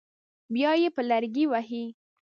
بیا 0.53 0.71
یې 0.81 0.89
په 0.95 1.01
لرګي 1.09 1.45
وهي. 1.47 1.85